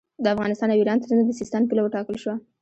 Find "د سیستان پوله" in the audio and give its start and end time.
1.27-1.81